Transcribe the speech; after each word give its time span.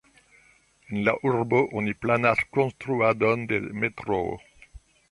En 0.95 1.01
la 1.09 1.13
urbo 1.31 1.61
oni 1.81 1.95
planas 2.07 2.43
konstruadon 2.59 3.49
de 3.55 3.63
metroo. 3.85 4.39